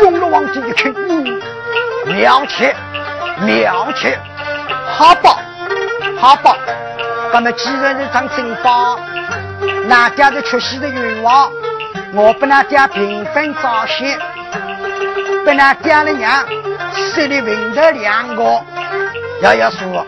[0.00, 1.42] 用了王帝一看，嗯，
[2.07, 2.72] 妙切，
[3.40, 4.16] 妙切，
[4.96, 5.37] 好棒！
[6.27, 6.57] 好吧，
[7.33, 8.99] 咱们既然是张珍宝，
[9.85, 11.49] 那家的出席的愿望，
[12.15, 14.19] 我不那家平分早些，
[15.45, 16.45] 不那家的娘
[17.15, 18.43] 设立文德两个，
[19.41, 20.05] 要要说，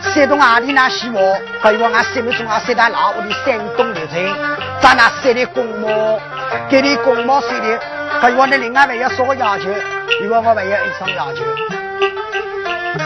[0.00, 1.22] 山东阿里那希望，
[1.60, 4.34] 还有俺山东中啊，山大老屋的山东的人，
[4.80, 6.18] 咱那设立公墓，
[6.70, 7.78] 给你公墓设立，
[8.22, 9.64] 还有那另外还要说个要求，
[10.22, 11.42] 因为我还要一双要求，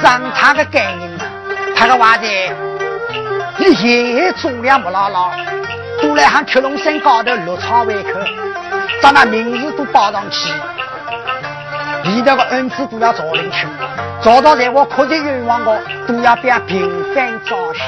[0.00, 1.12] 让他的概念。
[1.76, 2.26] 他个娃子，
[3.58, 3.72] 你
[4.14, 5.30] 爷重量不牢牢，
[6.00, 8.10] 都来喊曲龙山高头落草为寇，
[9.02, 10.52] 咱那名字都报上去，
[12.04, 13.66] 里头个恩赐都要做进去，
[14.22, 17.80] 做到在我科技愿望个都要变平凡早许。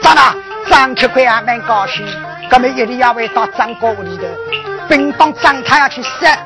[0.00, 0.34] 咱那
[0.68, 2.06] 张铁奎也蛮高兴，
[2.48, 4.24] 那么一定要回到张国屋里头，
[4.88, 6.36] 并帮张太要去杀。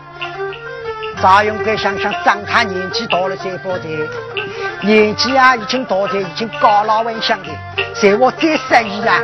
[1.22, 4.08] 赵永贵想想张太年纪大了，再不得。
[4.82, 7.48] 年纪啊，已经大的，已经高老稳相的，
[7.94, 9.20] 在我再失意啊，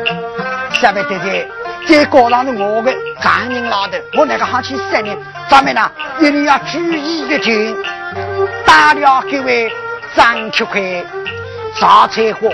[0.80, 1.48] 晓不得的，
[1.86, 5.16] 再高上的我的丈人老头，我那个好去杀人，
[5.48, 7.74] 咱们呢一定要注意一点，
[8.64, 9.70] 打了各位
[10.16, 10.80] 张七块、
[11.78, 12.48] 赵彩花、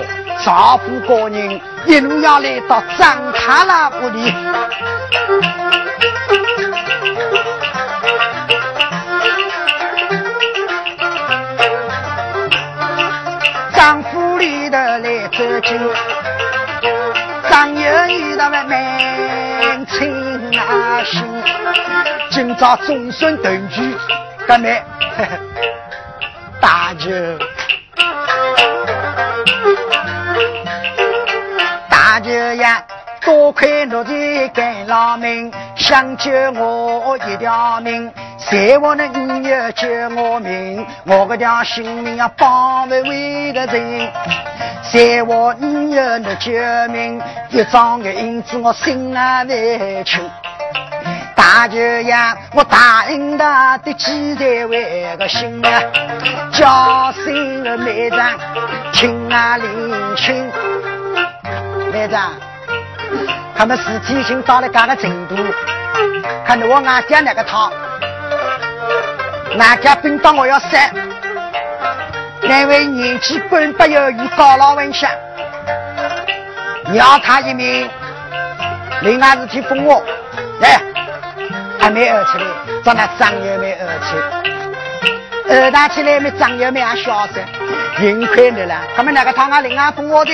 [0.45, 4.35] 赵富高人，一路要来到张太那屋里。
[13.77, 15.77] 当夫里头来走酒，
[17.51, 21.23] 当有遇到个门亲阿兄，
[22.31, 23.95] 今朝总算同居。
[24.49, 24.83] 干日
[26.61, 27.11] 大舅，
[31.91, 32.67] 大舅爷
[33.21, 38.11] 多亏奴才给老命，想救我一条命。
[38.49, 44.09] 在我那女儿救我命，我个条性命要保不为的人。
[44.93, 46.53] 在我女儿那救
[46.93, 50.31] 命，一张个银子我心啊难清。
[51.35, 55.83] 大舅呀，我答应他的几代为个心啊，
[56.53, 58.17] 叫声个妹子
[58.93, 60.49] 听啊领情。
[61.93, 62.17] 妹子，
[63.57, 65.35] 他们事情已经到了这个程度，
[66.47, 67.73] 看到我俺家那个套。
[69.55, 70.91] 哪家兵当我要杀？
[72.43, 75.11] 那位年纪本不有余高老文相，
[76.93, 77.89] 饶他一命，
[79.03, 80.03] 另外是去封我。
[80.61, 80.81] 来，
[81.79, 82.45] 还没二出来，
[82.85, 87.45] 咱那张又没二出，二大起来没张又没俺小子，
[87.99, 88.75] 幸亏你了。
[88.97, 90.33] 他们那个他俺另外封我的，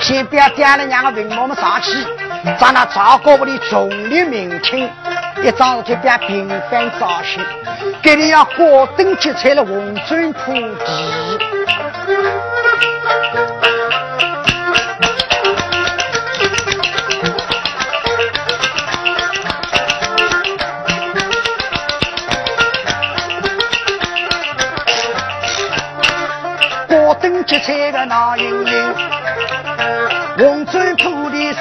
[0.00, 2.04] 先不要点了，两个文毛们上去，
[2.58, 4.90] 咱那赵国屋里重力明清。
[5.40, 7.40] 一早就变频繁早些，
[8.02, 8.54] 给你要花
[8.96, 10.84] 灯结彩了红砖铺地。
[26.88, 28.94] 火灯结彩个闹盈盈，
[30.38, 31.52] 红砖铺地。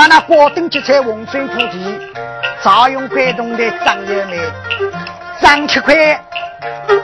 [0.00, 2.00] 咱那火灯结彩红砖铺地，
[2.64, 4.38] 赵永贵懂得张月梅，
[5.42, 5.94] 张七块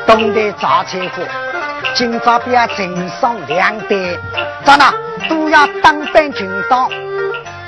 [0.06, 1.22] 懂得赵彩花，
[1.92, 4.18] 今朝不要镇上两对，
[4.64, 4.90] 咱那
[5.28, 6.90] 都要当班群当，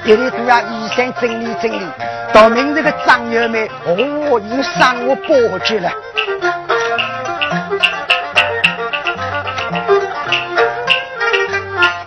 [0.07, 1.87] 一里都要衣衫整理整理。
[2.33, 5.93] 到明日个张月梅，哦，已经上我报去了。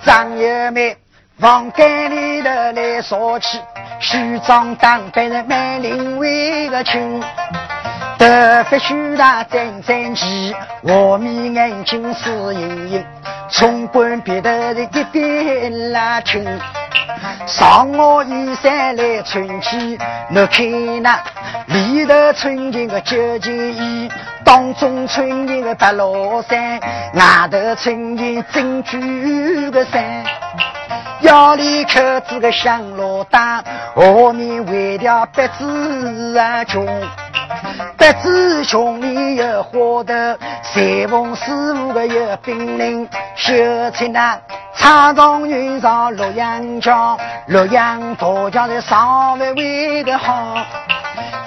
[0.04, 0.98] 张月梅。
[1.42, 3.60] 房间里头来说起，
[4.00, 7.20] 梳妆打扮的蛮灵位个亲，
[8.20, 8.28] 头
[8.70, 13.06] 发梳大整整齐，画面眼睛水盈盈，
[13.50, 16.46] 冲冠别头的一点拉青，
[17.48, 19.98] 上我衣衫来穿起，
[20.30, 21.20] 你看那
[21.66, 24.08] 里头穿件个九件衣，
[24.46, 26.80] 当中穿件个白罗衫，
[27.16, 30.24] 外头穿件珍珠个衫。
[31.22, 33.64] 腰里扣子个香罗带，
[33.96, 36.86] 后面围条白子啊裙，
[37.98, 40.14] 白子裙里有花头，
[40.64, 43.54] 裁缝师傅个有冰凌，绣
[43.92, 44.40] 出那
[44.74, 50.58] 彩妆云上洛阳桥，洛阳大桥在上面围个好。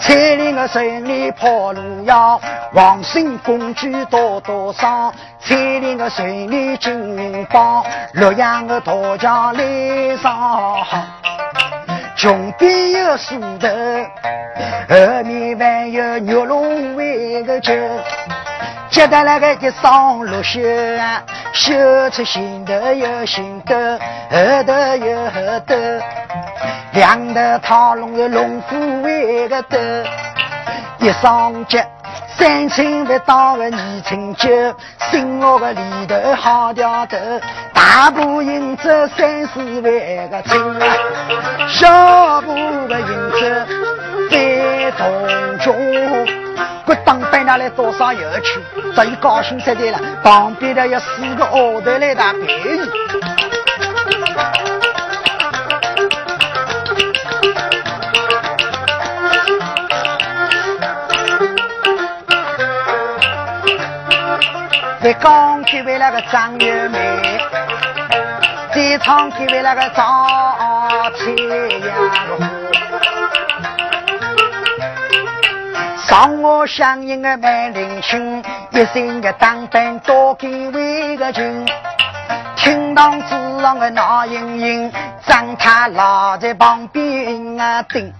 [0.06, 2.38] 彩铃个手里跑路呀，
[2.74, 5.10] 王孙公主多多伤？
[5.40, 10.76] 彩铃个手里金银宝，洛阳的大桥来上，
[12.14, 13.66] 穷边有树头，
[14.90, 17.72] 后面还有玉龙围个酒。
[18.94, 20.60] 接得那个一双绿袖
[21.00, 21.20] 啊，
[21.52, 24.72] 绣出心头有心头，后头
[25.04, 25.74] 有后头，
[26.92, 29.76] 两头套龙的龙虎围个头，
[31.00, 31.80] 一双脚
[32.38, 34.48] 三寸不到个二寸九，
[35.10, 37.16] 心窝个里头好调头，
[37.72, 40.96] 大步迎着三四万个村啊，
[41.68, 42.54] 小步
[42.86, 45.74] 个行走在同中。
[46.86, 48.60] 我当班拿来多少有趣，
[48.94, 49.98] 这一高兴才对了。
[50.22, 52.80] 旁边的有四个奥头来打陪衣，
[65.02, 66.98] 在刚给为那个张月梅，
[68.74, 70.26] 在唱给为那个赵
[71.16, 71.34] 七
[71.86, 72.53] 呀。
[76.14, 81.66] 上我相应的蛮年轻，一身的打扮多给为个群。
[82.54, 84.92] 厅堂之上的闹盈盈，
[85.26, 88.12] 张太老在旁边啊等，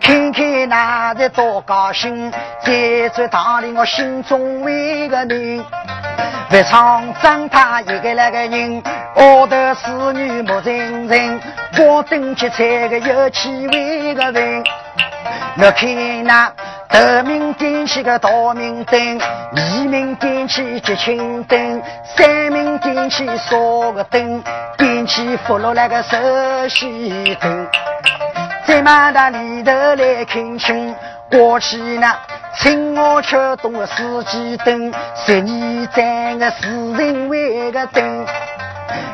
[0.00, 5.62] 看看那在多高兴，在这堂里我心中为个人。
[6.48, 8.82] 不唱张太一个那个人，
[9.14, 11.40] 我的侍女莫认人，
[11.76, 14.64] 光灯结彩个有气味个人，
[15.56, 16.52] 我看那。
[16.86, 21.82] 头明点起个大明灯，二明点起吉庆灯，
[22.16, 24.40] 三明点起烧个灯，
[24.78, 26.16] 点起福禄那个寿
[26.68, 27.66] 喜灯。
[28.64, 30.94] 在马达里头来看清，
[31.28, 32.16] 过去那
[32.60, 38.24] 青我吃东的四季灯，十二盏个四人围个灯。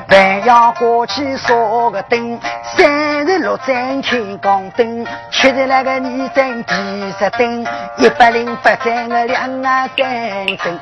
[0.08, 2.38] 还要过去烧个灯，
[2.76, 7.66] 三十六盏天光灯，七十那个二盏地石灯，
[7.98, 10.78] 一百零八盏个两啊三灯。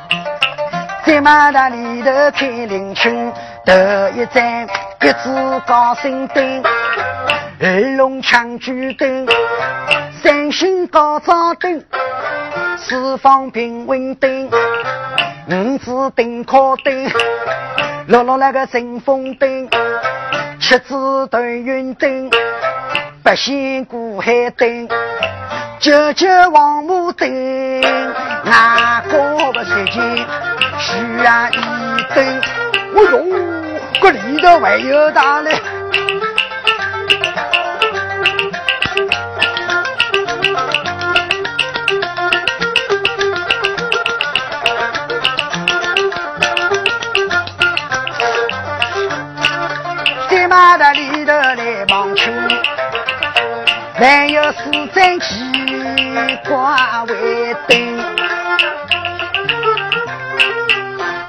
[1.04, 3.32] 在马达里头开灵庆，
[3.64, 3.74] 头
[4.14, 4.66] 一盏
[5.00, 6.62] 一支高升灯，
[7.60, 9.26] 二龙抢举灯，
[10.22, 11.84] 三星高照灯，
[12.76, 14.50] 四方平稳灯，
[15.48, 17.10] 五子灯靠灯。
[18.06, 19.68] 六六那个顺风灯，
[20.60, 22.30] 七子团圆灯，
[23.22, 24.88] 八仙过海灯，
[25.78, 27.80] 九九王母灯，
[28.44, 30.16] 哪个个时间
[30.78, 31.52] 需要一
[32.14, 32.40] 灯？
[32.96, 33.24] 哎呦，
[34.00, 35.52] 这里头还有大嘞！
[50.58, 52.32] 马的里头来忙去，
[53.94, 54.58] 还有四
[54.92, 55.44] 盏奇
[56.48, 57.96] 挂为灯，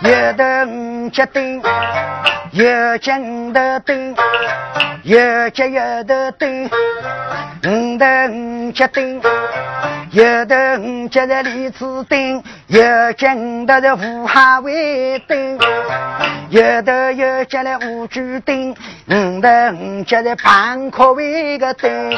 [0.02, 1.62] 有的五脚灯，
[2.54, 4.16] 有金的灯，
[5.04, 6.66] 有脚有的灯，
[7.66, 9.22] 五的五脚灯，
[10.12, 15.60] 有的五脚的李子灯，有金的的五哈为灯，
[16.50, 18.76] 有的有脚的五柱灯，
[19.08, 22.12] 五的五脚的半颗为个灯。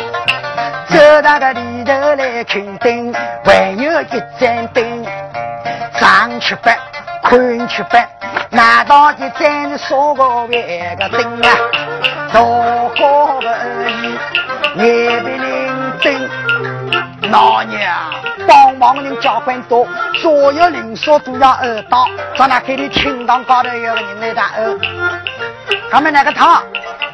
[0.88, 3.14] 走到个里头来看灯，
[3.44, 5.06] 还有一盏灯，
[6.00, 6.78] 上去白，
[7.22, 8.08] 看去白，
[8.52, 11.50] 难道一盏烧个万个灯啊？
[12.32, 16.30] 多高个而已，眼鼻灵灯，
[17.30, 18.12] 老娘
[18.48, 19.88] 帮忙人交关多，
[20.22, 24.80] 所有零售都要二到，咱那给你厅堂高头有个人来打二，
[25.92, 26.62] 他们那个汤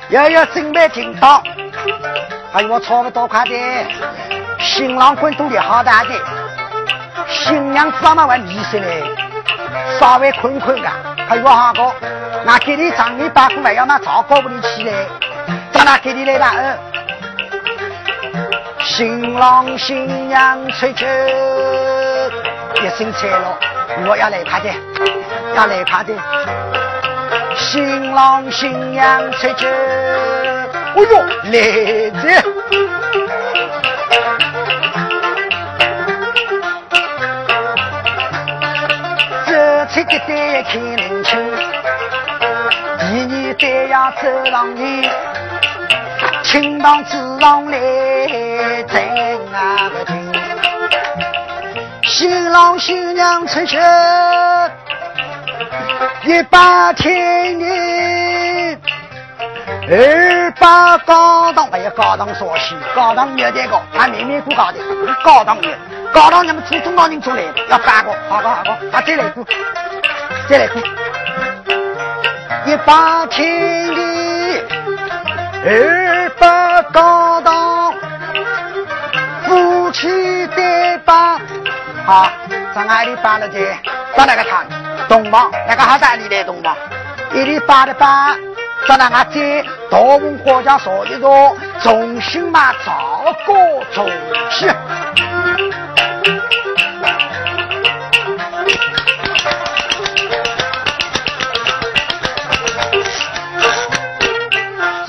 [0.09, 1.43] 又要准备厅堂。
[2.53, 3.85] 哎呦，我差不多快点，
[4.59, 6.09] 新郎官都的好大的，
[7.27, 8.87] 新娘子嘛玩意思呢，
[9.99, 10.89] 稍微困困的。
[11.29, 11.93] 哎呦，好哥，
[12.45, 14.93] 那给你长你把股还要嘛糟糕不离起来，
[15.73, 16.53] 咱那给你来吧。
[18.87, 21.05] 新郎新娘吹酒，
[22.81, 23.59] 一声吹了，
[24.07, 24.69] 我要来拍的，
[25.55, 26.13] 要来拍的。
[27.53, 29.67] 新郎新娘吹酒。
[29.67, 31.21] 哎呦，
[31.51, 32.23] 来子，
[39.45, 41.37] 这次的得看人清，
[42.99, 43.03] 第
[43.35, 44.81] 二得要走上去，
[46.41, 47.11] 清堂之
[47.41, 47.77] 上来
[48.27, 49.37] 在那
[49.89, 50.31] 个听，
[52.03, 53.77] 新郎新娘出去
[56.23, 58.77] 一把天女。
[59.89, 64.79] 二八高档，还有高档说戏，高档有点高，俺明明不高的，
[65.23, 65.69] 高档的，
[66.13, 69.45] 高档你们初中老人出来要八个，好个好个，啊再来一个，
[70.49, 70.81] 再来一个，
[72.65, 74.61] 一把天地，
[75.65, 77.26] 二八高
[82.07, 82.31] 好，
[82.73, 83.59] 在哪里办了的？
[84.15, 84.63] 到那个厂，
[85.09, 86.73] 东方，那个好在里的东方，
[87.33, 88.33] 一里八的八。
[88.87, 91.27] 咱那俺在大文国家说一个
[91.81, 93.53] 重新嘛造个
[93.93, 94.09] 重
[94.49, 94.69] 戏，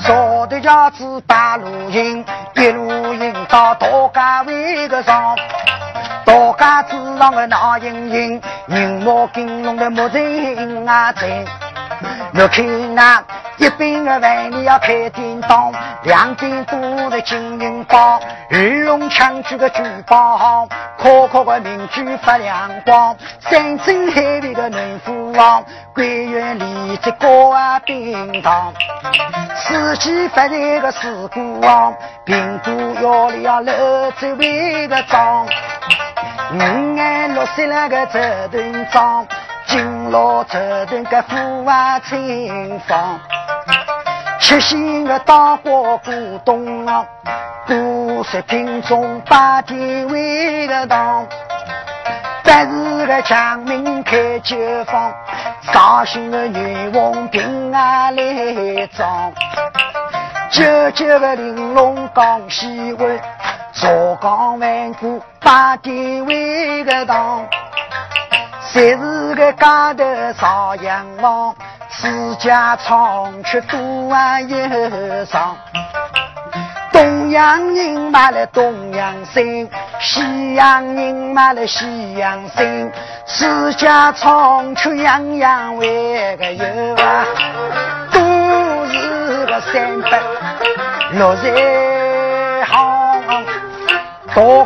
[0.05, 2.25] 说的家子大路营，
[2.55, 5.33] 一路营到大街尾个上，
[7.19, 11.45] 街子上个闹盈盈，人马金龙的木人啊在，
[12.33, 13.21] 我看那。
[13.57, 15.69] 一边的饭里要开叮当，
[16.03, 18.17] 两边都是金银宝，
[18.49, 20.65] 二龙枪举个珠宝，
[20.97, 25.61] 可可的明珠发亮光，山珍海味的能富王，
[25.93, 28.73] 桂园里这高啊冰糖，
[29.57, 31.93] 四季发财个四姑王，
[32.25, 35.45] 苹果要里要楼周围个装，
[36.53, 38.19] 五颜六色那个绸
[38.51, 39.27] 缎装。
[39.65, 40.57] 金罗绸
[40.87, 43.19] 缎个富啊清芳，
[44.39, 45.61] 七星个大花
[46.03, 46.11] 古
[46.43, 47.05] 董啊，
[47.67, 51.23] 古色品种八天为个当，
[52.43, 55.13] 白日个强民开酒坊，
[55.71, 59.31] 绍兴个女王平安来装，
[60.49, 63.19] 九九个玲珑讲戏文，
[63.79, 67.47] 坐岗万古八天为个当。
[68.61, 70.03] 谁是个家头
[70.37, 71.55] 朝阳王？
[71.89, 74.57] 自家唱曲多啊忧
[75.25, 75.55] 伤。
[76.91, 79.69] 东阳人买了东阳声，
[80.01, 82.91] 西洋人买了西洋声。
[83.25, 87.25] 自家唱曲样样为个有啊，
[88.11, 88.19] 都
[88.87, 90.19] 是个三百
[91.13, 91.98] 六十。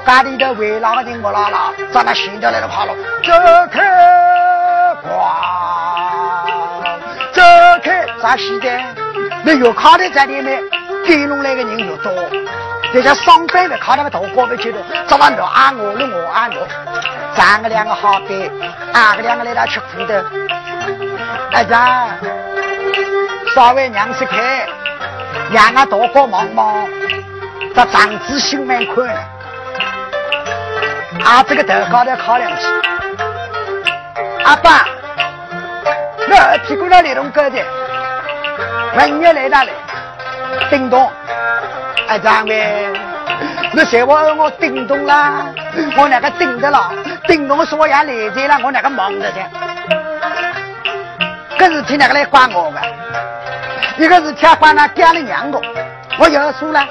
[0.06, 2.94] 大家里头围那个人，我拉拉，咱那心跳来了跑了，
[3.24, 3.32] 走
[3.72, 3.82] 开，
[5.18, 6.46] 哇，
[7.32, 7.42] 走
[7.82, 8.70] 开，咋西的？
[9.44, 10.62] 那有卡的在里面，
[11.08, 12.12] 跟拢来个人又多，
[12.94, 16.68] 这些上班的靠那个头过不去的，早晚都按我了我按我，
[17.34, 18.52] 三个两个好的，
[18.94, 20.26] 二个两个来那吃苦的，
[21.52, 22.10] 哎呀，
[23.56, 24.68] 稍微娘些开，
[25.52, 26.86] 两个多过忙忙，
[27.74, 29.10] 这长子心蛮宽。
[31.22, 32.66] 啊，这个头高头靠两起。
[34.44, 34.86] 阿爸，
[36.28, 37.60] 那屁股那里动高的，
[38.98, 39.72] 文月来哪里？
[40.70, 41.10] 叮咚，
[42.08, 42.92] 哎，张伟，
[43.74, 45.46] 那谁我我叮咚啦，
[45.98, 46.92] 我那个叮的了，
[47.28, 49.42] 叮咚说也来着了，我那个忙着的。
[51.58, 52.82] 可是听那个来管我的，
[54.04, 55.62] 一个是听管那爹的娘的，
[56.18, 56.86] 我要说了，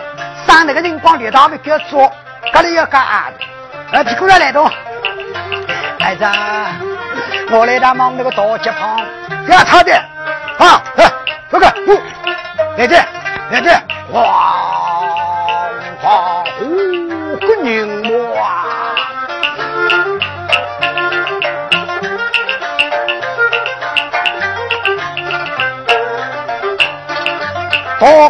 [0.47, 2.11] 上那个人光绿大没给我做，
[2.55, 3.52] 这里要干啥的？
[3.93, 4.67] 呃，屁股上来动，
[6.01, 6.25] 孩子，
[7.51, 8.99] 我来他忙那个大街旁，
[9.49, 9.95] 要他的
[10.59, 10.83] 啊，
[11.51, 11.67] 这个，
[12.79, 12.97] 来这，
[13.51, 13.71] 来这，
[14.13, 14.23] 哇！
[16.01, 18.65] 花虎个人魔啊！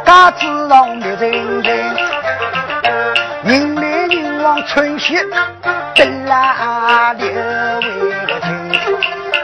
[0.05, 0.62] 大家自
[5.03, 5.17] 往春熙
[5.95, 8.49] 得啦六位个亲。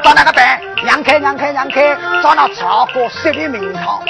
[0.02, 0.60] 到那个办？
[0.84, 1.96] 让开让开让开！
[2.22, 4.00] 找那曹国设立名堂，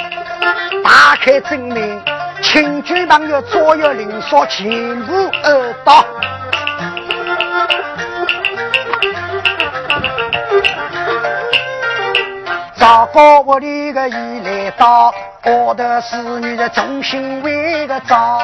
[0.83, 2.01] 打开证明。
[2.41, 6.05] 请军朋友左右邻舍全部而到，
[12.79, 15.13] 赵高屋里个一来到，
[15.43, 18.39] 我的侍女在中心为个招，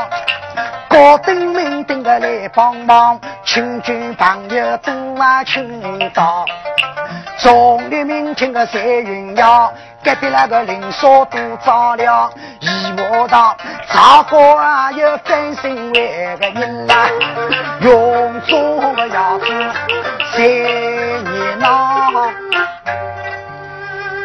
[0.89, 6.45] 高登明登个来帮忙，请军朋友都啊请到，
[7.37, 9.71] 众里民听个谁云呀？
[10.03, 12.29] 隔壁那个邻舍都着了，
[12.59, 12.67] 一
[12.99, 13.55] 窝道
[13.89, 17.07] 赵哥啊有分身为个人呐，
[17.79, 19.45] 用中个牙子
[20.33, 21.94] 三年呐。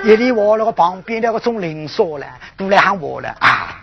[0.03, 2.27] 一里我那个旁边那个种邻舍了，
[2.57, 3.77] 都来喊我了啊！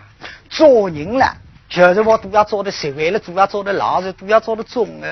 [0.50, 1.32] 做人了，
[1.68, 5.08] 就是我都要做的实惠了，都要做的老实，都要做的忠啊。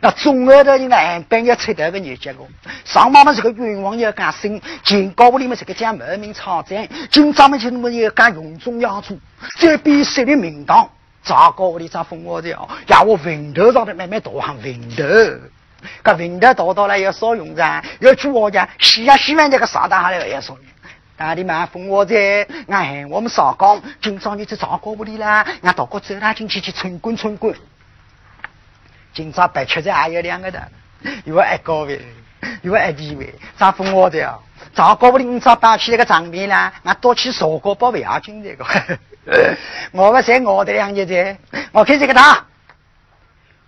[0.00, 0.96] 那中二的人呢，
[1.28, 2.48] 半夜出头个日结果，
[2.84, 9.18] 上妈妈是个冤枉要干生，前高屋里面是个讲门明草战，今咱们就那么要干用中要主，
[9.56, 10.88] 这比谁的名堂？
[11.22, 12.66] 咋高屋里咋封我的哦？
[12.86, 15.04] 呀，我坟头上的慢慢倒上坟头，
[16.02, 20.62] 搿坟头倒到了要烧用噻，要去我家洗呀洗完这个啥大下来要烧用。
[21.16, 25.44] 大弟们封我在，俺我们上岗，今朝你在咋高屋里啦？
[25.62, 27.54] 俺到过走啦进去去春滚春滚。
[29.12, 30.68] 今朝白吃的还有两个的，
[31.24, 32.00] 一个爱高位，
[32.62, 34.38] 一个爱低位，咋分我的啊？
[34.74, 36.72] 咋高不今朝摆起那个场面啦？
[36.84, 38.64] 俺多去烧锅包不要紧这个，
[39.90, 41.36] 我不在我的两日的，
[41.72, 42.46] 我看这个他，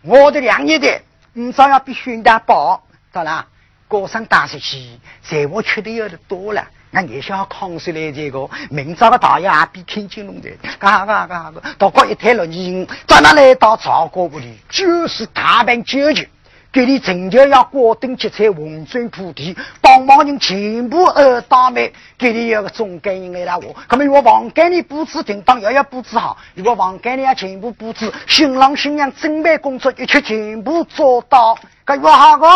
[0.03, 1.03] 我的两日的，
[1.33, 3.45] 今朝要比兄弟包，当然，
[3.87, 6.67] 过上大时期，财务缺的有的多了。
[6.91, 10.51] 那也想要康熙来这个，明朝的大爷还比天津龙的，
[10.81, 16.29] 嘎嘎嘎嘎到过一台六年，咱那来到赵国屋里，就是大办酒局，
[16.73, 23.75] 给你成就要挂灯结彩，红砖铺地，帮忙人全部二大妹，给你有个中间人来我。
[23.89, 32.47] 那么如果房间里布置停当，要要布置好；如果房间里要全部布置，新郎新娘准备工作一切全部做到，该有好个。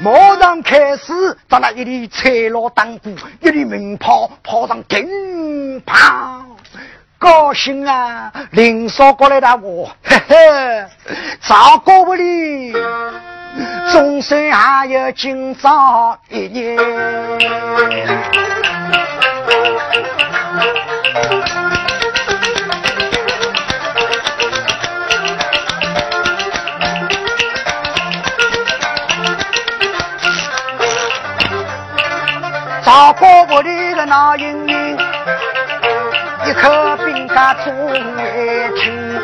[0.00, 6.42] 马上开始，咱那一粒彩锣当鼓，一粒鸣炮炮上叮乓，
[7.22, 8.32] 高兴啊！
[8.50, 10.84] 领梢过来的我，嘿嘿，
[11.40, 12.72] 赵国不离，
[13.92, 16.76] 终身还有今朝一年。
[32.84, 34.98] 大锅屋里的那英英，
[36.52, 37.74] 一口饼干中
[38.18, 39.18] 爱听，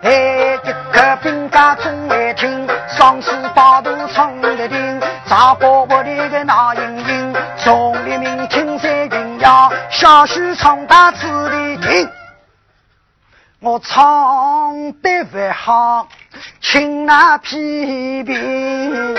[0.00, 5.00] 哎，一口饼干中爱听，双翅把头唱得听。
[5.28, 12.08] 大锅屋里的那英英，众里民听在云呀，小许唱大子的听，
[13.60, 14.72] 我唱
[15.02, 16.08] 得不好，
[16.62, 19.14] 请那批评。